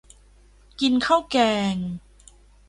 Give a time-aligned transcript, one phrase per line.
[0.81, 1.37] กินข้าวแก
[1.73, 1.75] ง